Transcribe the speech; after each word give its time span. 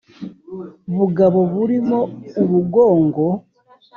bugabo 0.97 1.39
burimo 1.53 1.99
ubugongo 2.41 3.25